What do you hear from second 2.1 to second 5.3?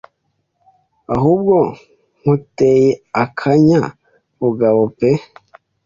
nkuteye akanya bugaboo pe